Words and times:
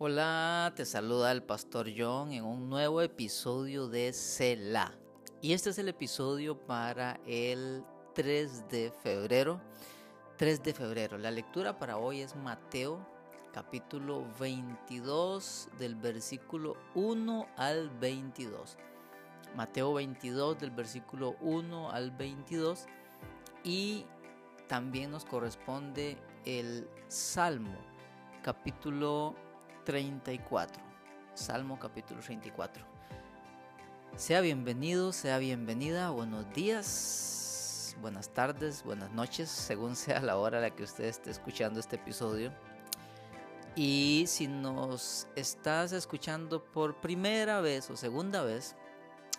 Hola, 0.00 0.72
te 0.76 0.84
saluda 0.84 1.32
el 1.32 1.42
pastor 1.42 1.88
John 1.96 2.30
en 2.30 2.44
un 2.44 2.70
nuevo 2.70 3.02
episodio 3.02 3.88
de 3.88 4.12
Cela. 4.12 4.94
Y 5.42 5.54
este 5.54 5.70
es 5.70 5.78
el 5.78 5.88
episodio 5.88 6.56
para 6.56 7.18
el 7.26 7.82
3 8.14 8.68
de 8.68 8.92
febrero. 9.02 9.60
3 10.36 10.62
de 10.62 10.72
febrero. 10.72 11.18
La 11.18 11.32
lectura 11.32 11.80
para 11.80 11.96
hoy 11.96 12.20
es 12.20 12.36
Mateo 12.36 13.04
capítulo 13.52 14.24
22 14.38 15.68
del 15.80 15.96
versículo 15.96 16.76
1 16.94 17.48
al 17.56 17.90
22. 17.90 18.76
Mateo 19.56 19.94
22 19.94 20.60
del 20.60 20.70
versículo 20.70 21.34
1 21.40 21.90
al 21.90 22.12
22 22.12 22.86
y 23.64 24.06
también 24.68 25.10
nos 25.10 25.24
corresponde 25.24 26.16
el 26.44 26.88
Salmo 27.08 27.80
capítulo 28.44 29.34
34. 29.88 30.82
Salmo 31.32 31.78
capítulo 31.78 32.20
34. 32.20 32.84
Sea 34.16 34.42
bienvenido, 34.42 35.14
sea 35.14 35.38
bienvenida, 35.38 36.10
buenos 36.10 36.52
días, 36.52 37.96
buenas 38.02 38.28
tardes, 38.28 38.84
buenas 38.84 39.10
noches, 39.12 39.48
según 39.48 39.96
sea 39.96 40.20
la 40.20 40.36
hora 40.36 40.58
a 40.58 40.60
la 40.60 40.76
que 40.76 40.82
usted 40.82 41.04
esté 41.04 41.30
escuchando 41.30 41.80
este 41.80 41.96
episodio. 41.96 42.52
Y 43.76 44.24
si 44.26 44.46
nos 44.46 45.26
estás 45.36 45.92
escuchando 45.92 46.62
por 46.62 47.00
primera 47.00 47.62
vez 47.62 47.88
o 47.88 47.96
segunda 47.96 48.42
vez, 48.42 48.76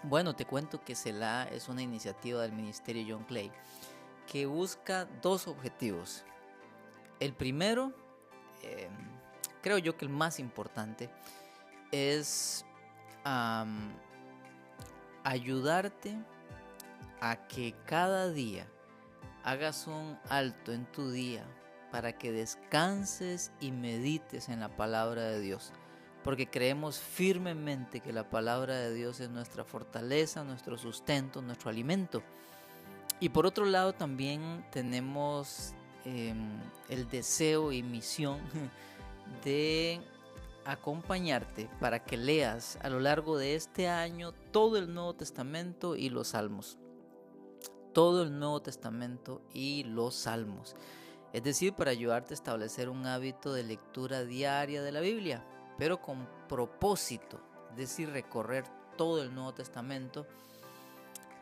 bueno, 0.02 0.36
te 0.36 0.46
cuento 0.46 0.84
que 0.84 0.96
CELA 0.96 1.44
es 1.50 1.70
una 1.70 1.84
iniciativa 1.84 2.42
del 2.42 2.54
Ministerio 2.54 3.06
John 3.08 3.26
Clay 3.26 3.52
que 4.26 4.48
busca 4.48 5.06
dos 5.22 5.48
objetivos. 5.48 6.26
El 7.20 7.34
primero, 7.34 7.94
eh, 8.64 8.90
creo 9.62 9.78
yo 9.78 9.98
que 9.98 10.06
el 10.06 10.12
más 10.12 10.40
importante 10.40 11.10
es 11.92 12.66
ayudarte 15.24 16.18
a 17.22 17.48
que 17.48 17.76
cada 17.86 18.32
día 18.32 18.68
hagas 19.44 19.88
un 19.88 20.18
alto 20.30 20.72
en 20.72 20.86
tu 20.86 21.12
día 21.12 21.44
para 21.92 22.18
que 22.18 22.32
descanses 22.32 23.52
y 23.60 23.72
medites 23.72 24.50
en 24.50 24.60
la 24.60 24.70
palabra 24.70 25.24
de 25.24 25.40
Dios. 25.40 25.72
Porque 26.24 26.48
creemos 26.48 27.00
firmemente 27.00 28.02
que 28.02 28.14
la 28.14 28.30
palabra 28.30 28.76
de 28.76 28.94
Dios 28.94 29.20
es 29.20 29.30
nuestra 29.30 29.64
fortaleza, 29.64 30.44
nuestro 30.44 30.78
sustento, 30.78 31.42
nuestro 31.42 31.70
alimento. 31.70 32.22
Y 33.20 33.30
por 33.30 33.46
otro 33.46 33.66
lado 33.66 33.94
también 33.94 34.66
tenemos 34.72 35.74
em, 36.06 36.60
el 36.90 37.10
deseo 37.10 37.72
y 37.72 37.84
misión 37.84 38.40
de 39.44 40.02
acompañarte 40.66 41.70
para 41.80 42.04
que 42.04 42.18
leas 42.18 42.78
a 42.82 42.90
lo 42.90 43.00
largo 43.00 43.38
de 43.38 43.56
este 43.56 43.88
año 43.88 44.34
todo 44.52 44.78
el 44.78 44.94
Nuevo 44.94 45.16
Testamento 45.16 45.96
y 45.96 46.10
los 46.10 46.30
Salmos. 46.30 46.78
Todo 47.94 48.24
el 48.24 48.38
Nuevo 48.38 48.62
Testamento 48.62 49.42
y 49.54 49.84
los 49.84 50.16
Salmos. 50.16 50.76
Es 51.34 51.44
decir, 51.44 51.74
para 51.74 51.92
ayudarte 51.92 52.34
a 52.34 52.36
establecer 52.36 52.90
un 52.90 53.06
hábito 53.06 53.54
de 53.54 53.64
lectura 53.64 54.24
diaria 54.24 54.82
de 54.82 54.92
la 54.92 55.00
Biblia, 55.00 55.44
pero 55.78 56.02
con 56.02 56.28
propósito, 56.48 57.40
es 57.72 57.78
decir, 57.78 58.10
recorrer 58.10 58.66
todo 58.98 59.22
el 59.22 59.34
Nuevo 59.34 59.54
Testamento 59.54 60.28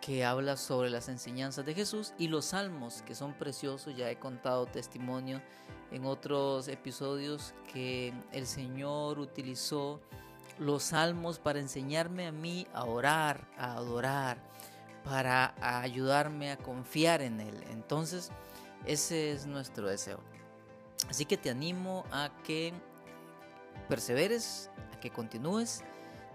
que 0.08 0.24
habla 0.24 0.56
sobre 0.56 0.90
las 0.90 1.10
enseñanzas 1.10 1.66
de 1.66 1.74
Jesús 1.74 2.14
y 2.18 2.30
los 2.30 2.46
salmos 2.46 3.02
que 3.02 3.14
son 3.14 3.34
preciosos. 3.34 3.94
Ya 3.94 4.10
he 4.10 4.18
contado 4.18 4.66
testimonio 4.66 5.42
en 5.92 6.06
otros 6.06 6.70
episodios 6.70 7.54
que 7.74 8.14
el 8.32 8.48
Señor 8.48 9.20
utilizó 9.20 10.00
los 10.60 10.84
salmos 10.84 11.40
para 11.40 11.60
enseñarme 11.60 12.26
a 12.26 12.32
mí 12.32 12.66
a 12.74 12.86
orar, 12.86 13.50
a 13.58 13.74
adorar, 13.74 14.38
para 15.04 15.54
ayudarme 15.82 16.52
a 16.52 16.58
confiar 16.58 17.22
en 17.22 17.42
Él. 17.42 17.62
Entonces, 17.72 18.32
ese 18.86 19.34
es 19.34 19.46
nuestro 19.46 19.90
deseo. 19.90 20.22
Así 21.10 21.26
que 21.26 21.36
te 21.36 21.50
animo 21.50 22.06
a 22.14 22.32
que 22.46 22.72
perseveres, 23.90 24.72
a 24.96 25.02
que 25.02 25.10
continúes 25.10 25.84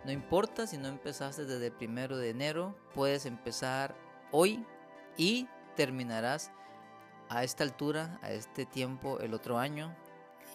no 0.04 0.12
importa 0.12 0.66
si 0.66 0.78
no 0.78 0.88
empezaste 0.88 1.44
desde 1.44 1.66
el 1.66 1.72
primero 1.72 2.16
de 2.16 2.30
enero, 2.30 2.74
puedes 2.94 3.26
empezar 3.26 3.94
hoy 4.30 4.64
y 5.16 5.48
terminarás 5.76 6.50
a 7.28 7.44
esta 7.44 7.64
altura, 7.64 8.18
a 8.22 8.32
este 8.32 8.66
tiempo, 8.66 9.20
el 9.20 9.32
otro 9.32 9.58
año 9.58 9.94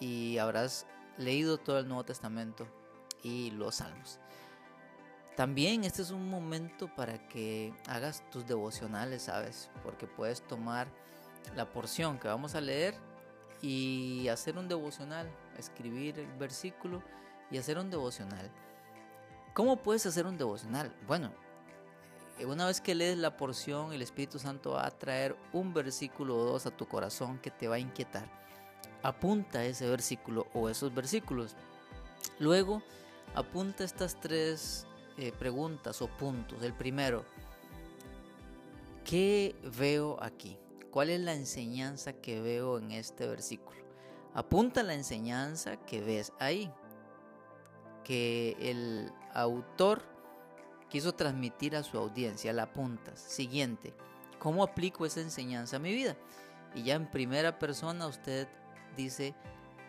y 0.00 0.38
habrás 0.38 0.86
leído 1.16 1.58
todo 1.58 1.78
el 1.78 1.88
Nuevo 1.88 2.04
Testamento 2.04 2.68
y 3.22 3.50
los 3.52 3.76
Salmos. 3.76 4.20
También 5.36 5.84
este 5.84 6.02
es 6.02 6.10
un 6.10 6.28
momento 6.28 6.92
para 6.94 7.28
que 7.28 7.72
hagas 7.88 8.28
tus 8.30 8.46
devocionales, 8.46 9.22
¿sabes? 9.22 9.70
Porque 9.82 10.06
puedes 10.06 10.42
tomar 10.42 10.88
la 11.54 11.70
porción 11.70 12.18
que 12.18 12.28
vamos 12.28 12.54
a 12.54 12.60
leer 12.60 12.94
y 13.62 14.28
hacer 14.28 14.58
un 14.58 14.68
devocional, 14.68 15.30
escribir 15.56 16.18
el 16.18 16.32
versículo 16.38 17.02
y 17.50 17.58
hacer 17.58 17.78
un 17.78 17.90
devocional. 17.90 18.50
¿Cómo 19.58 19.74
puedes 19.74 20.06
hacer 20.06 20.24
un 20.24 20.38
devocional? 20.38 20.94
Bueno, 21.08 21.32
eh, 22.38 22.46
una 22.46 22.66
vez 22.66 22.80
que 22.80 22.94
lees 22.94 23.18
la 23.18 23.36
porción, 23.36 23.92
el 23.92 24.02
Espíritu 24.02 24.38
Santo 24.38 24.70
va 24.74 24.86
a 24.86 24.90
traer 24.92 25.34
un 25.52 25.74
versículo 25.74 26.36
o 26.36 26.44
dos 26.44 26.66
a 26.66 26.70
tu 26.70 26.86
corazón 26.86 27.40
que 27.40 27.50
te 27.50 27.66
va 27.66 27.74
a 27.74 27.80
inquietar. 27.80 28.30
Apunta 29.02 29.64
ese 29.64 29.90
versículo 29.90 30.46
o 30.54 30.68
esos 30.68 30.94
versículos. 30.94 31.56
Luego, 32.38 32.84
apunta 33.34 33.82
estas 33.82 34.20
tres 34.20 34.86
eh, 35.16 35.32
preguntas 35.36 36.02
o 36.02 36.06
puntos. 36.06 36.62
El 36.62 36.74
primero, 36.74 37.24
¿qué 39.04 39.56
veo 39.76 40.22
aquí? 40.22 40.56
¿Cuál 40.92 41.10
es 41.10 41.20
la 41.20 41.34
enseñanza 41.34 42.12
que 42.12 42.40
veo 42.40 42.78
en 42.78 42.92
este 42.92 43.26
versículo? 43.26 43.80
Apunta 44.34 44.84
la 44.84 44.94
enseñanza 44.94 45.78
que 45.78 46.00
ves 46.00 46.32
ahí 46.38 46.72
que 48.08 48.56
el 48.58 49.12
autor 49.34 50.02
quiso 50.88 51.12
transmitir 51.12 51.76
a 51.76 51.82
su 51.82 51.98
audiencia. 51.98 52.54
La 52.54 52.62
apuntas. 52.62 53.20
Siguiente, 53.20 53.92
¿cómo 54.38 54.64
aplico 54.64 55.04
esa 55.04 55.20
enseñanza 55.20 55.76
a 55.76 55.78
mi 55.78 55.92
vida? 55.92 56.16
Y 56.74 56.84
ya 56.84 56.94
en 56.94 57.10
primera 57.10 57.58
persona 57.58 58.06
usted 58.06 58.48
dice, 58.96 59.34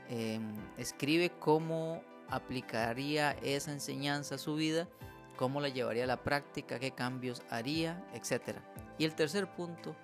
em, 0.09 0.53
escribe 0.77 1.31
cómo 1.39 2.03
aplicaría 2.27 3.31
esa 3.41 3.71
enseñanza 3.71 4.35
a 4.35 4.37
su 4.37 4.55
vida, 4.55 4.89
cómo 5.37 5.61
la 5.61 5.69
llevaría 5.69 6.03
a 6.03 6.07
la 6.07 6.21
práctica, 6.21 6.77
qué 6.77 6.91
cambios 6.91 7.41
haría, 7.49 8.05
etc. 8.13 8.57
Y 8.97 9.05
el 9.05 9.15
tercer 9.15 9.47
punto, 9.55 9.95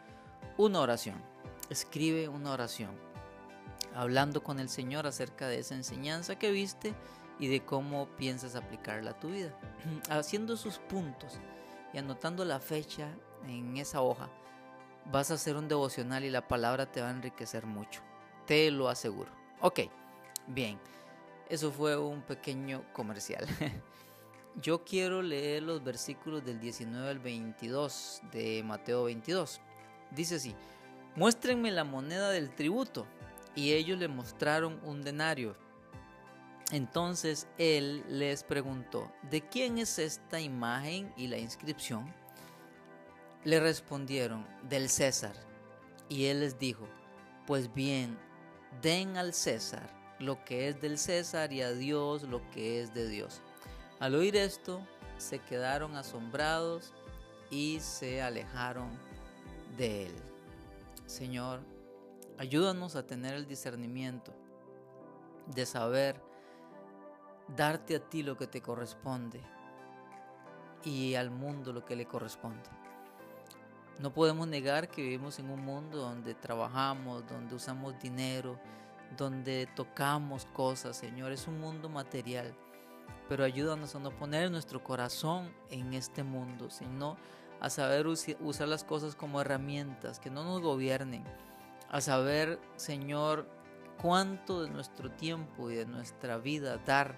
una 0.58 0.80
oración. 0.80 1.22
Escribe 1.70 2.30
una 2.30 2.54
oración, 2.54 2.92
hablando 3.94 4.42
con 4.42 4.62
el 4.62 4.70
Señor 4.70 5.06
acerca 5.06 5.50
de 5.50 5.60
esa 5.60 5.76
enseñanza 5.76 6.40
que 6.40 6.52
viste 6.52 6.96
y 7.40 7.48
de 7.48 7.64
cómo 7.64 8.08
piensas 8.18 8.56
aplicarla 8.56 9.12
a 9.12 9.20
tu 9.20 9.30
vida. 9.30 9.58
Haciendo 10.10 10.58
sus 10.58 10.80
puntos 10.80 11.40
y 11.94 11.98
anotando 11.98 12.46
la 12.46 12.60
fecha 12.60 13.10
en 13.48 13.78
esa 13.78 14.02
hoja, 14.02 14.30
vas 15.12 15.32
a 15.32 15.36
hacer 15.36 15.56
un 15.56 15.68
devocional 15.68 16.24
y 16.24 16.30
la 16.30 16.48
palabra 16.48 16.92
te 16.92 17.02
va 17.02 17.10
a 17.10 17.12
enriquecer 17.12 17.66
mucho. 17.66 18.02
Te 18.46 18.72
lo 18.72 18.90
aseguro. 18.90 19.32
Ok, 19.62 19.82
bien. 20.48 20.80
Eso 21.50 21.72
fue 21.72 21.98
un 21.98 22.22
pequeño 22.22 22.84
comercial. 22.94 23.46
Yo 24.62 24.84
quiero 24.84 25.22
leer 25.22 25.64
los 25.64 25.84
versículos 25.84 26.46
del 26.46 26.60
19 26.60 27.10
al 27.10 27.20
22 27.20 28.22
de 28.32 28.64
Mateo 28.64 29.04
22. 29.04 29.60
Dice 30.12 30.36
así, 30.36 30.56
muéstrenme 31.16 31.72
la 31.72 31.84
moneda 31.84 32.30
del 32.30 32.54
tributo. 32.56 33.06
Y 33.54 33.74
ellos 33.74 34.00
le 34.00 34.08
mostraron 34.08 34.80
un 34.84 35.02
denario. 35.02 35.56
Entonces 36.72 37.48
él 37.58 38.04
les 38.10 38.44
preguntó, 38.44 39.12
¿de 39.30 39.42
quién 39.42 39.78
es 39.78 40.00
esta 40.00 40.40
imagen 40.40 41.14
y 41.16 41.28
la 41.28 41.38
inscripción? 41.38 42.12
Le 43.44 43.60
respondieron, 43.60 44.48
del 44.68 44.90
César. 44.90 45.36
Y 46.10 46.26
él 46.26 46.40
les 46.40 46.58
dijo, 46.58 46.88
pues 47.46 47.72
bien, 47.74 48.18
den 48.82 49.18
al 49.18 49.34
César 49.34 49.90
lo 50.20 50.44
que 50.44 50.70
es 50.70 50.82
del 50.82 50.98
César 50.98 51.54
y 51.54 51.62
a 51.62 51.72
Dios 51.72 52.24
lo 52.24 52.50
que 52.50 52.82
es 52.82 52.94
de 52.94 53.08
Dios. 53.08 53.42
Al 54.00 54.16
oír 54.16 54.36
esto, 54.36 54.86
se 55.18 55.40
quedaron 55.40 55.96
asombrados 55.96 56.94
y 57.50 57.80
se 57.80 58.22
alejaron 58.22 58.90
de 59.78 60.08
él. 60.08 60.16
Señor, 61.06 61.62
ayúdanos 62.38 62.96
a 62.96 63.06
tener 63.06 63.36
el 63.36 63.48
discernimiento 63.48 64.34
de 65.48 65.66
saber 65.66 66.22
darte 67.48 67.96
a 67.96 68.00
ti 68.00 68.24
lo 68.24 68.38
que 68.38 68.48
te 68.48 68.62
corresponde 68.62 69.42
y 70.84 71.16
al 71.16 71.32
mundo 71.32 71.74
lo 71.74 71.86
que 71.86 71.96
le 71.96 72.06
corresponde. 72.06 72.70
No 74.00 74.14
podemos 74.14 74.48
negar 74.48 74.90
que 74.90 75.02
vivimos 75.02 75.40
en 75.40 75.50
un 75.50 75.64
mundo 75.64 76.00
donde 76.00 76.36
trabajamos, 76.36 77.26
donde 77.28 77.56
usamos 77.56 77.98
dinero, 78.00 78.60
donde 79.16 79.68
tocamos 79.76 80.46
cosas, 80.48 80.98
Señor. 80.98 81.32
Es 81.32 81.48
un 81.48 81.60
mundo 81.60 81.88
material. 81.88 82.54
Pero 83.30 83.44
ayúdanos 83.44 83.96
a 83.96 84.00
no 84.00 84.12
poner 84.12 84.52
nuestro 84.52 84.84
corazón 84.84 85.52
en 85.70 85.94
este 85.94 86.24
mundo, 86.24 86.70
sino 86.70 87.18
a 87.62 87.70
saber 87.70 88.06
usar 88.06 88.68
las 88.68 88.84
cosas 88.84 89.16
como 89.16 89.42
herramientas, 89.42 90.20
que 90.20 90.30
no 90.30 90.44
nos 90.44 90.62
gobiernen. 90.62 91.24
A 91.90 92.02
saber, 92.02 92.60
Señor, 92.76 93.48
cuánto 94.02 94.64
de 94.64 94.70
nuestro 94.70 95.10
tiempo 95.12 95.72
y 95.72 95.76
de 95.76 95.86
nuestra 95.86 96.38
vida 96.38 96.78
dar 96.86 97.18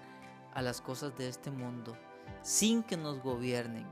a 0.58 0.62
las 0.62 0.80
cosas 0.80 1.16
de 1.16 1.28
este 1.28 1.52
mundo, 1.52 1.96
sin 2.42 2.82
que 2.82 2.96
nos 2.96 3.22
gobiernen. 3.22 3.86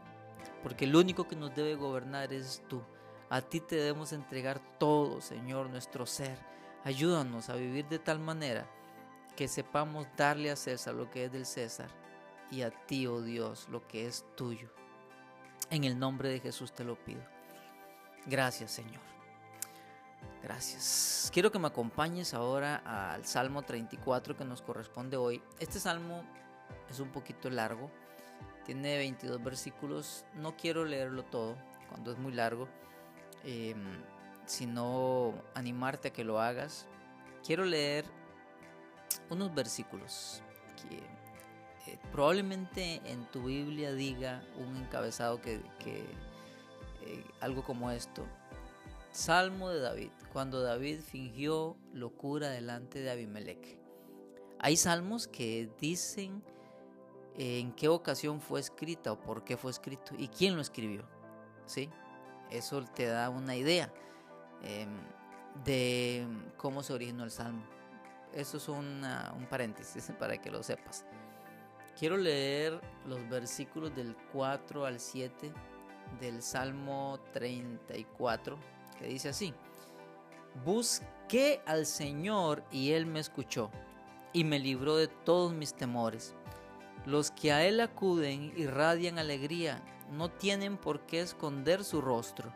Porque 0.65 0.85
el 0.85 0.97
único 0.97 1.29
que 1.29 1.37
nos 1.37 1.55
debe 1.55 1.77
gobernar 1.77 2.33
es 2.33 2.61
tú. 2.69 2.83
A 3.31 3.41
ti 3.41 3.61
te 3.61 3.77
debemos 3.77 4.13
entregar 4.13 4.61
todo, 4.77 5.21
Señor, 5.21 5.71
nuestro 5.71 6.07
ser. 6.07 6.37
Ayúdanos 6.83 7.51
a 7.51 7.55
vivir 7.55 7.87
de 7.87 8.01
tal 8.01 8.19
manera 8.19 8.69
que 9.37 9.47
sepamos 9.47 10.09
darle 10.17 10.51
a 10.51 10.57
César 10.57 10.95
lo 10.95 11.09
que 11.09 11.27
es 11.27 11.33
del 11.33 11.47
César 11.47 11.89
y 12.51 12.63
a 12.63 12.73
ti, 12.73 13.07
oh 13.07 13.23
Dios, 13.23 13.69
lo 13.71 13.87
que 13.87 14.09
es 14.09 14.25
tuyo. 14.35 14.69
En 15.71 15.85
el 15.85 15.97
nombre 15.97 16.29
de 16.31 16.41
Jesús 16.41 16.73
te 16.73 16.83
lo 16.83 16.97
pido. 16.97 17.23
Gracias, 18.27 18.73
Señor. 18.73 19.03
Gracias. 20.43 21.31
Quiero 21.33 21.53
que 21.53 21.61
me 21.61 21.69
acompañes 21.69 22.35
ahora 22.35 22.83
al 22.85 23.25
Salmo 23.25 23.63
34 23.63 24.37
que 24.37 24.45
nos 24.45 24.63
corresponde 24.63 25.17
hoy. 25.17 25.41
Este 25.61 25.79
salmo 25.79 26.25
es 26.91 27.01
un 27.01 27.11
poquito 27.11 27.51
largo, 27.51 27.91
tiene 28.67 28.99
22 28.99 29.43
versículos. 29.43 30.25
No 30.35 30.57
quiero 30.57 30.85
leerlo 30.85 31.25
todo 31.25 31.57
cuando 31.89 32.11
es 32.11 32.19
muy 32.19 32.33
largo, 32.33 32.69
em, 33.45 34.03
sino 34.45 35.35
animarte 35.55 36.09
a 36.09 36.13
que 36.13 36.25
lo 36.25 36.41
hagas. 36.41 36.89
Quiero 37.45 37.65
leer 37.65 38.05
unos 39.31 39.55
versículos 39.55 40.43
que 40.83 40.97
eh, 41.91 41.99
probablemente 42.11 43.01
en 43.05 43.25
tu 43.31 43.45
Biblia 43.45 43.93
diga 43.93 44.43
un 44.59 44.77
encabezado 44.77 45.41
que, 45.41 45.61
eh, 45.85 47.25
algo 47.41 47.63
como 47.63 47.93
esto. 47.93 48.27
Salmo 49.13 49.71
de 49.71 49.81
David, 49.81 50.11
cuando 50.33 50.61
David 50.61 51.01
fingió 51.01 51.77
locura 51.93 52.51
delante 52.51 52.99
de 52.99 53.11
Abimelech. 53.11 53.79
Hay 54.59 54.77
salmos 54.77 55.29
que 55.29 55.71
dicen 55.81 56.43
en 57.39 57.73
qué 57.73 57.89
ocasión 57.89 58.41
fue 58.41 58.61
escrita 58.61 59.13
o 59.13 59.21
por 59.21 59.45
qué 59.45 59.57
fue 59.57 59.71
escrito 59.71 60.15
y 60.17 60.29
quién 60.29 60.57
lo 60.57 60.63
escribió. 60.63 61.05
¿sí? 61.67 61.91
Eso 62.51 62.83
te 62.95 63.07
da 63.07 63.29
una 63.29 63.57
idea 63.57 63.93
em, 64.63 64.89
de 65.65 66.27
cómo 66.57 66.83
se 66.83 66.93
originó 66.93 67.25
el 67.25 67.31
salmo. 67.31 67.63
Eso 68.33 68.57
es 68.57 68.69
un 68.69 69.03
paréntesis 69.51 70.11
para 70.19 70.39
que 70.39 70.51
lo 70.51 70.63
sepas. 70.63 71.05
Quiero 71.99 72.17
leer 72.19 72.81
los 73.07 73.27
versículos 73.29 73.95
del 73.97 74.15
4 74.33 74.85
al 74.85 75.01
7 75.01 75.51
del 76.21 76.43
Salmo 76.43 77.19
34, 77.33 78.59
que 78.99 79.07
dice 79.07 79.31
así. 79.31 79.55
Busqué 80.65 81.63
al 81.67 81.87
Señor 81.87 82.65
y 82.71 82.93
Él 82.93 83.07
me 83.07 83.21
escuchó 83.21 83.71
y 84.33 84.45
me 84.45 84.59
libró 84.59 84.97
de 84.97 85.09
todos 85.09 85.55
mis 85.55 85.75
temores. 85.75 86.35
Los 87.07 87.31
que 87.31 87.53
a 87.53 87.65
Él 87.65 87.81
acuden 87.81 88.53
irradian 88.57 89.19
alegría, 89.19 89.83
no 90.11 90.31
tienen 90.31 90.77
por 90.77 91.01
qué 91.07 91.21
esconder 91.21 91.85
su 91.85 92.01
rostro. 92.01 92.53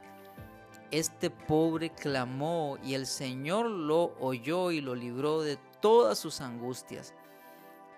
Este 0.90 1.30
pobre 1.30 1.90
clamó 1.90 2.76
y 2.82 2.94
el 2.94 3.06
Señor 3.06 3.66
lo 3.66 4.16
oyó 4.18 4.72
y 4.72 4.80
lo 4.80 4.94
libró 4.94 5.40
de 5.40 5.56
todas 5.80 6.18
sus 6.18 6.40
angustias. 6.40 7.14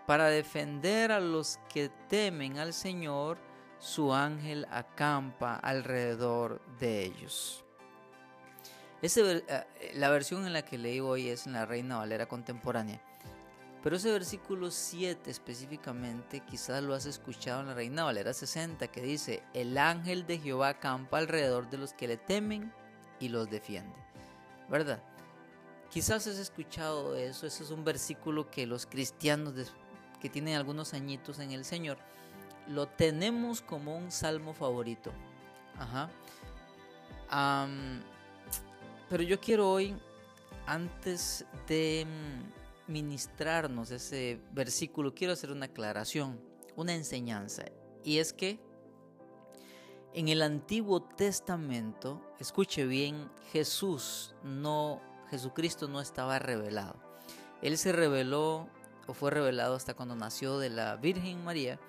Para 0.07 0.27
defender 0.27 1.11
a 1.11 1.21
los 1.21 1.59
que 1.73 1.91
temen 2.09 2.59
al 2.59 2.75
Señor, 2.75 3.39
su 3.79 4.13
ángel 4.13 4.67
acampa 4.71 5.57
alrededor 5.57 6.61
de 6.79 7.05
ellos. 7.05 7.65
Eh, 9.01 9.43
la 9.95 10.11
versión 10.11 10.47
en 10.47 10.53
la 10.53 10.63
que 10.63 10.79
leí 10.79 11.01
hoy 11.01 11.29
es 11.29 11.47
en 11.47 11.55
la 11.55 11.67
Reina 11.67 11.99
Valera 11.99 12.27
contemporánea. 12.27 13.01
Pero 13.82 13.96
ese 13.96 14.12
versículo 14.12 14.70
7 14.70 15.31
específicamente 15.31 16.40
quizás 16.40 16.82
lo 16.82 16.94
has 16.94 17.06
escuchado 17.06 17.62
en 17.62 17.67
la 17.67 17.75
Reina 17.75 18.05
Valera 18.05 18.32
60 18.32 18.87
que 18.88 19.02
dice, 19.02 19.43
el 19.55 19.76
ángel 19.76 20.26
de 20.26 20.38
Jehová 20.38 20.69
acampa 20.69 21.19
alrededor 21.19 21.69
de 21.69 21.79
los 21.79 21.93
que 21.93 22.06
le 22.06 22.17
temen 22.17 22.73
y 23.19 23.29
los 23.29 23.50
defiende. 23.50 23.96
¿Verdad? 24.69 25.02
Quizás 25.90 26.26
has 26.26 26.38
escuchado 26.38 27.17
eso, 27.17 27.46
ese 27.46 27.64
es 27.64 27.70
un 27.70 27.84
versículo 27.84 28.50
que 28.50 28.67
los 28.67 28.87
cristianos 28.87 29.55
que 30.23 30.31
tienen 30.31 30.55
algunos 30.55 30.94
añitos 30.94 31.40
en 31.40 31.50
el 31.50 31.64
Señor, 31.64 31.99
lo 32.69 32.87
tenemos 32.87 33.61
como 33.61 33.96
un 33.96 34.12
salmo 34.12 34.55
favorito. 34.55 35.12
Ajá. 35.76 36.08
pero 39.08 39.23
yo 39.25 39.40
quiero 39.40 39.69
hoy, 39.69 39.96
antes 40.67 41.44
de 41.67 42.06
mm, 42.06 42.62
ministrarnos 42.87 43.90
ese 43.90 44.40
versículo, 44.52 45.14
quiero 45.14 45.32
hacer 45.32 45.50
una 45.50 45.67
aclaración, 45.67 46.40
una 46.76 46.94
enseñanza. 46.94 47.64
Y 48.05 48.19
es 48.19 48.32
que 48.32 48.61
en 50.14 50.29
el 50.29 50.43
Antiguo 50.43 51.02
Testamento, 51.02 52.20
escuche 52.38 52.84
bien, 52.84 53.31
Jesús 53.50 54.34
no, 54.43 55.00
Jesucristo 55.31 55.88
no 55.88 56.00
estaba 56.00 56.38
revelado. 56.38 56.96
Él 57.62 57.79
se 57.79 57.93
reveló 57.93 58.69
o 59.06 59.14
fue 59.14 59.31
revelado 59.31 59.75
hasta 59.75 59.94
cuando 59.94 60.14
nació 60.14 60.58
de 60.58 60.69
la 60.69 60.96
Virgen 60.96 61.43
María 61.44 61.81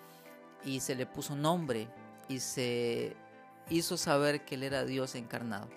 y 0.64 0.80
se 0.80 0.96
le 0.96 1.06
puso 1.06 1.36
nombre 1.36 1.90
y 2.30 2.40
se 2.40 3.18
hizo 3.70 3.98
saber 3.98 4.46
que 4.46 4.56
él 4.56 4.64
era 4.64 4.86
Dios 4.86 5.16
encarnado. 5.16 5.68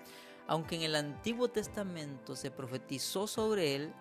Aunque 0.47 0.75
en 0.75 0.83
el 0.83 0.95
Antiguo 0.95 1.49
Testamento 1.49 2.35
se 2.35 2.51
profetizó 2.51 3.27
sobre 3.27 3.75
él, 3.75 3.93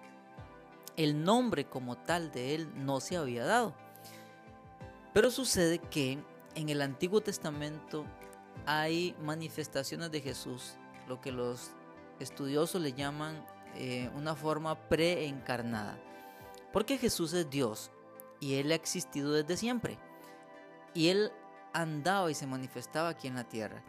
el 0.96 1.22
nombre 1.24 1.66
como 1.66 1.96
tal 1.96 2.32
de 2.32 2.54
él 2.54 2.70
no 2.74 3.00
se 3.00 3.16
había 3.16 3.44
dado. 3.44 3.74
Pero 5.12 5.30
sucede 5.30 5.78
que 5.78 6.18
en 6.54 6.68
el 6.68 6.82
Antiguo 6.82 7.20
Testamento 7.20 8.04
hay 8.66 9.14
manifestaciones 9.22 10.10
de 10.10 10.20
Jesús, 10.20 10.74
lo 11.06 11.20
que 11.20 11.32
los 11.32 11.70
estudiosos 12.18 12.80
le 12.80 12.92
llaman 12.92 13.44
eh, 13.74 14.10
una 14.14 14.34
forma 14.34 14.88
preencarnada. 14.88 15.98
Porque 16.72 16.98
Jesús 16.98 17.32
es 17.32 17.48
Dios 17.48 17.90
y 18.40 18.54
Él 18.54 18.72
ha 18.72 18.74
existido 18.74 19.32
desde 19.32 19.56
siempre. 19.56 19.98
Y 20.94 21.08
Él 21.08 21.30
andaba 21.72 22.30
y 22.30 22.34
se 22.34 22.46
manifestaba 22.46 23.10
aquí 23.10 23.28
en 23.28 23.34
la 23.34 23.44
tierra. 23.44 23.82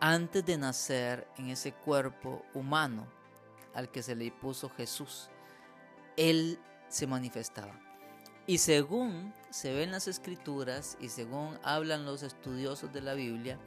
Antes 0.00 0.44
de 0.44 0.56
nacer 0.56 1.28
en 1.36 1.50
ese 1.50 1.72
cuerpo 1.72 2.42
humano 2.54 3.06
al 3.74 3.90
que 3.90 4.02
se 4.02 4.14
le 4.14 4.30
puso 4.30 4.68
Jesús, 4.70 5.28
Él 6.16 6.58
se 6.88 7.06
manifestaba. 7.06 7.78
Y 8.46 8.58
según 8.58 9.32
se 9.50 9.72
ven 9.72 9.92
las 9.92 10.08
escrituras 10.08 10.96
y 11.00 11.08
según 11.08 11.58
hablan 11.62 12.04
los 12.04 12.22
estudiosos 12.22 12.92
de 12.92 13.00
la 13.00 13.14
Biblia, 13.14 13.58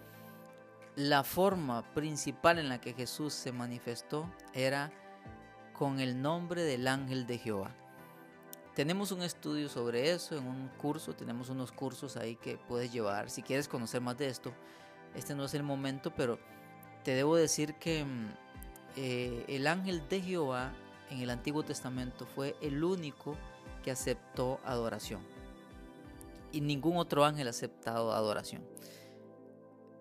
la 0.95 1.23
forma 1.23 1.93
principal 1.93 2.59
en 2.59 2.69
la 2.69 2.79
que 2.79 2.93
Jesús 2.93 3.33
se 3.33 3.51
manifestó 3.51 4.29
era 4.53 4.91
con 5.73 5.99
el 5.99 6.21
nombre 6.21 6.63
del 6.63 6.87
ángel 6.87 7.27
de 7.27 7.37
Jehová. 7.37 7.75
Tenemos 8.75 9.11
un 9.11 9.21
estudio 9.21 9.69
sobre 9.69 10.11
eso 10.11 10.37
en 10.37 10.45
un 10.45 10.67
curso, 10.77 11.13
tenemos 11.13 11.49
unos 11.49 11.71
cursos 11.71 12.17
ahí 12.17 12.35
que 12.35 12.57
puedes 12.57 12.91
llevar. 12.91 13.29
Si 13.29 13.41
quieres 13.41 13.67
conocer 13.67 14.01
más 14.01 14.17
de 14.17 14.27
esto, 14.27 14.53
este 15.15 15.33
no 15.35 15.45
es 15.45 15.53
el 15.53 15.63
momento, 15.63 16.13
pero 16.13 16.39
te 17.03 17.11
debo 17.11 17.37
decir 17.37 17.75
que 17.75 18.03
mm, 18.03 18.33
eh, 18.97 19.45
el 19.47 19.67
ángel 19.67 20.07
de 20.09 20.21
Jehová 20.21 20.73
en 21.09 21.21
el 21.21 21.29
Antiguo 21.29 21.63
Testamento 21.63 22.25
fue 22.25 22.55
el 22.61 22.83
único 22.83 23.35
que 23.83 23.91
aceptó 23.91 24.59
adoración. 24.65 25.21
Y 26.51 26.61
ningún 26.61 26.97
otro 26.97 27.25
ángel 27.25 27.47
ha 27.47 27.51
aceptado 27.51 28.13
adoración. 28.13 28.65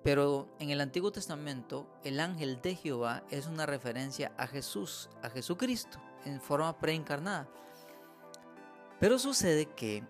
Pero 0.02 0.54
en 0.58 0.70
el 0.70 0.80
Antiguo 0.80 1.10
Testamento, 1.12 1.86
el 2.04 2.20
ángel 2.20 2.60
de 2.60 2.74
Jehová 2.74 3.24
es 3.30 3.46
una 3.46 3.66
referencia 3.66 4.32
a 4.36 4.46
Jesús, 4.46 5.08
a 5.22 5.30
Jesucristo, 5.30 5.98
en 6.24 6.40
forma 6.40 6.78
preencarnada. 6.78 7.48
Pero 9.00 9.18
sucede 9.18 9.66
que 9.66 10.04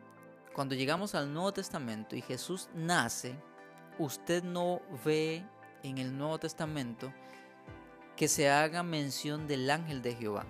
cuando 0.53 0.75
llegamos 0.75 1.15
al 1.15 1.33
Nuevo 1.33 1.53
Testamento 1.53 2.17
y 2.17 2.23
Jesús 2.23 2.69
nace, 2.75 3.37
usted 3.99 4.43
no 4.43 4.81
ve 5.05 5.45
en 5.83 5.99
el 5.99 6.17
Nuevo 6.17 6.39
Testamento 6.39 7.13
que 8.17 8.29
se 8.29 8.51
haga 8.51 8.83
mención 8.83 9.47
del 9.47 9.71
ángel 9.71 10.03
de 10.03 10.15
Jehová, 10.15 10.47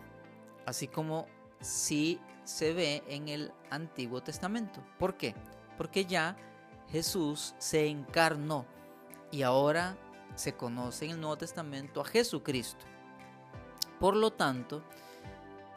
así 0.67 0.89
como 0.89 1.27
si 1.61 2.21
se 2.45 2.73
ve 2.73 3.03
en 3.09 3.29
el 3.29 3.53
Antiguo 3.71 4.23
Testamento. 4.23 4.83
¿Por 4.99 5.17
qué? 5.17 5.35
Porque 5.77 6.05
ya 6.05 6.37
Jesús 6.91 7.55
se 7.59 7.87
encarnó 7.87 8.67
y 9.31 9.43
ahora 9.43 9.97
se 10.35 10.55
conoce 10.55 11.07
en 11.07 11.13
el 11.13 11.21
Nuevo 11.21 11.39
Testamento 11.39 12.01
a 12.01 12.05
Jesucristo. 12.05 12.85
Por 13.99 14.17
lo 14.17 14.33
tanto, 14.33 14.83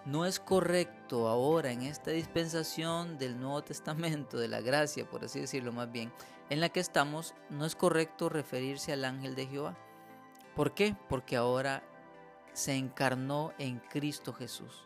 no 0.05 0.25
es 0.25 0.39
correcto 0.39 1.27
ahora 1.27 1.71
en 1.71 1.81
esta 1.81 2.11
dispensación 2.11 3.17
del 3.17 3.39
Nuevo 3.39 3.63
Testamento, 3.63 4.37
de 4.37 4.47
la 4.47 4.61
gracia, 4.61 5.09
por 5.09 5.23
así 5.25 5.39
decirlo 5.39 5.71
más 5.71 5.91
bien, 5.91 6.11
en 6.49 6.61
la 6.61 6.69
que 6.69 6.79
estamos, 6.79 7.33
no 7.49 7.65
es 7.65 7.75
correcto 7.75 8.29
referirse 8.29 8.93
al 8.93 9.05
ángel 9.05 9.35
de 9.35 9.47
Jehová. 9.47 9.77
¿Por 10.55 10.73
qué? 10.73 10.95
Porque 11.09 11.35
ahora 11.35 11.83
se 12.57 12.73
encarnó 12.73 13.53
en 13.59 13.77
Cristo 13.77 14.33
Jesús. 14.33 14.83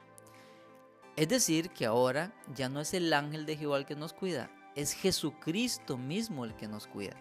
Es 1.16 1.30
decir, 1.30 1.70
que 1.70 1.86
ahora 1.86 2.34
ya 2.54 2.68
no 2.68 2.82
es 2.82 2.94
el 2.94 3.13
ángel 3.13 3.46
de 3.46 3.56
Jehová 3.56 3.78
el 3.78 3.86
que 3.86 3.96
nos 3.96 4.12
cuida, 4.12 4.51
es 4.75 4.92
Jesucristo 4.92 5.98
mismo 5.98 6.44
el 6.44 6.54
que 6.54 6.68
nos 6.68 6.86
cuida. 6.86 7.16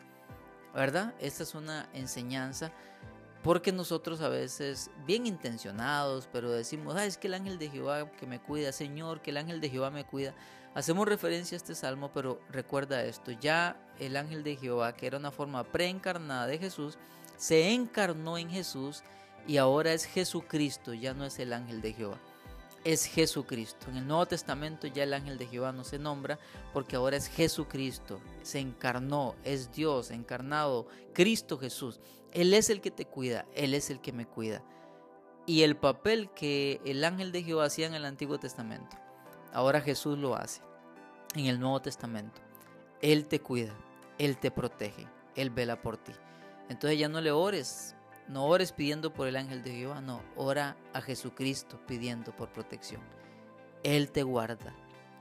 ¿Verdad? 0.75 1.15
Esta 1.21 1.45
es 1.45 1.55
una 1.55 1.89
enseñanza 1.93 2.73
porque 3.45 3.71
nosotros 3.71 4.21
a 4.23 4.29
veces, 4.29 4.91
bien 5.07 5.25
intencionados, 5.25 6.29
pero 6.33 6.51
decimos, 6.51 6.97
ah, 6.97 7.07
es 7.07 7.17
que 7.17 7.29
el 7.29 7.35
ángel 7.35 7.57
de 7.57 7.71
Jehová 7.71 8.11
que 8.11 8.27
me 8.27 8.41
cuida, 8.41 8.73
Señor, 8.73 9.23
que 9.23 9.31
el 9.31 9.37
ángel 9.37 9.61
de 9.61 9.71
Jehová 9.71 9.93
me 9.93 10.05
cuida. 10.05 10.35
Hacemos 10.75 11.07
referencia 11.07 11.55
a 11.55 11.59
este 11.59 11.77
salmo, 11.77 12.11
pero 12.13 12.41
recuerda 12.51 13.05
esto, 13.05 13.31
ya 13.31 13.81
el 14.01 14.17
ángel 14.17 14.43
de 14.43 14.57
Jehová, 14.57 14.97
que 14.97 15.07
era 15.07 15.17
una 15.17 15.31
forma 15.31 15.63
preencarnada 15.63 16.49
de 16.49 16.59
Jesús, 16.59 16.99
se 17.37 17.73
encarnó 17.73 18.37
en 18.37 18.51
Jesús 18.51 19.05
y 19.47 19.57
ahora 19.57 19.93
es 19.93 20.05
Jesucristo, 20.05 20.95
ya 20.95 21.15
no 21.15 21.25
es 21.25 21.39
el 21.39 21.53
ángel 21.53 21.81
de 21.81 21.93
Jehová 21.93 22.21
es 22.85 23.05
Jesucristo. 23.05 23.91
En 23.91 23.97
el 23.99 24.07
Nuevo 24.07 24.27
Testamento 24.27 24.87
ya 24.87 25.03
el 25.03 25.13
ángel 25.13 25.39
de 25.39 25.47
Jehová 25.47 25.73
no 25.73 25.85
se 25.85 25.99
nombra 25.99 26.39
porque 26.73 26.97
ahora 26.97 27.17
es 27.17 27.29
Jesucristo. 27.29 28.21
Se 28.43 28.59
encarnó, 28.59 29.35
es 29.45 29.73
Dios 29.73 30.11
encarnado, 30.11 30.87
Cristo 31.13 31.59
Jesús. 31.59 32.01
Él 32.33 32.55
es 32.55 32.71
el 32.71 32.81
que 32.81 32.91
te 32.91 33.05
cuida, 33.05 33.47
Él 33.55 33.75
es 33.75 33.91
el 33.91 34.01
que 34.01 34.13
me 34.13 34.27
cuida. 34.27 34.63
Y 35.47 35.63
el 35.63 35.77
papel 35.77 36.31
que 36.31 36.81
el 36.85 37.05
ángel 37.05 37.33
de 37.33 37.43
Jehová 37.43 37.65
hacía 37.65 37.87
en 37.87 37.95
el 37.95 38.05
Antiguo 38.05 38.39
Testamento, 38.39 38.97
ahora 39.53 39.81
Jesús 39.81 40.17
lo 40.17 40.37
hace 40.37 40.63
en 41.35 41.47
el 41.47 41.59
Nuevo 41.59 41.81
Testamento. 41.83 42.41
Él 43.03 43.27
te 43.27 43.41
cuida, 43.41 43.75
Él 44.19 44.39
te 44.39 44.51
protege, 44.51 45.09
Él 45.35 45.51
vela 45.51 45.83
por 45.83 45.97
ti. 45.97 46.13
Entonces 46.69 46.99
ya 46.99 47.09
no 47.09 47.21
le 47.21 47.33
ores 47.33 47.97
no 48.31 48.47
ores 48.47 48.73
pidiendo 48.73 49.13
por 49.13 49.27
el 49.27 49.37
ángel 49.37 49.63
de 49.63 49.73
Jehová, 49.73 50.01
no, 50.01 50.23
ora 50.37 50.77
a 50.93 51.01
Jesucristo 51.01 51.81
pidiendo 51.87 52.35
por 52.35 52.53
protección. 52.53 53.03
Él 53.83 54.13
te 54.13 54.23
guarda, 54.23 54.73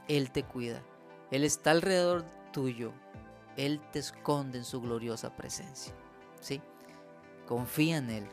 Él 0.07 0.31
te 0.31 0.43
cuida, 0.43 0.83
Él 1.31 1.43
está 1.43 1.71
alrededor 1.71 2.23
tuyo, 2.53 2.93
Él 3.57 3.81
te 3.91 3.99
esconde 3.99 4.59
en 4.59 4.65
su 4.65 4.79
gloriosa 4.79 5.35
presencia. 5.35 5.93
¿Sí? 6.39 6.61
Confía 7.47 7.97
en 7.97 8.11
Él, 8.11 8.27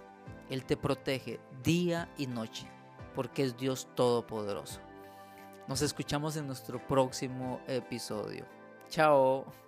Él 0.51 0.65
te 0.67 0.77
protege 0.77 1.41
día 1.63 2.13
y 2.19 2.27
noche, 2.27 2.69
porque 3.15 3.45
es 3.45 3.57
Dios 3.57 3.89
Todopoderoso. 3.95 4.81
Nos 5.69 5.81
escuchamos 5.81 6.37
en 6.37 6.47
nuestro 6.47 6.87
próximo 6.87 7.61
episodio. 7.67 8.45
Chao. 8.89 9.66